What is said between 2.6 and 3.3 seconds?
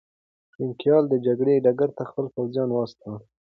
واستول.